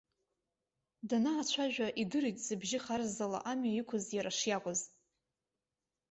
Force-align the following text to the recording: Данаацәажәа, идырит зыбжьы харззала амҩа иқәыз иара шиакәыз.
Данаацәажәа, 1.09 1.87
идырит 2.01 2.37
зыбжьы 2.45 2.79
харззала 2.83 3.39
амҩа 3.51 3.71
иқәыз 3.81 4.05
иара 4.17 4.31
шиакәыз. 4.37 4.81